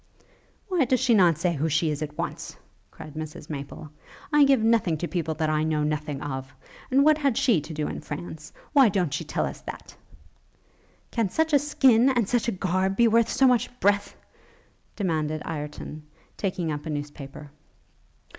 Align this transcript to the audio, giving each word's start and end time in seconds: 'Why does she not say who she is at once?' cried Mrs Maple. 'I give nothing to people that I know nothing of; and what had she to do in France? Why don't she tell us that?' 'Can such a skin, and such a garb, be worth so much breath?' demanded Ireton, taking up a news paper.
'Why 0.67 0.85
does 0.85 0.99
she 0.99 1.13
not 1.13 1.37
say 1.37 1.53
who 1.53 1.69
she 1.69 1.91
is 1.91 2.01
at 2.01 2.17
once?' 2.17 2.57
cried 2.89 3.13
Mrs 3.13 3.51
Maple. 3.51 3.91
'I 4.33 4.45
give 4.45 4.59
nothing 4.63 4.97
to 4.97 5.07
people 5.07 5.35
that 5.35 5.51
I 5.51 5.63
know 5.63 5.83
nothing 5.83 6.23
of; 6.23 6.51
and 6.89 7.03
what 7.05 7.19
had 7.19 7.37
she 7.37 7.61
to 7.61 7.71
do 7.71 7.87
in 7.87 8.01
France? 8.01 8.51
Why 8.73 8.89
don't 8.89 9.13
she 9.13 9.23
tell 9.23 9.45
us 9.45 9.61
that?' 9.61 9.95
'Can 11.11 11.29
such 11.29 11.53
a 11.53 11.59
skin, 11.59 12.09
and 12.09 12.27
such 12.27 12.47
a 12.47 12.51
garb, 12.51 12.95
be 12.95 13.07
worth 13.07 13.29
so 13.29 13.45
much 13.45 13.69
breath?' 13.79 14.15
demanded 14.95 15.43
Ireton, 15.45 16.01
taking 16.35 16.71
up 16.71 16.87
a 16.87 16.89
news 16.89 17.11
paper. 17.11 17.51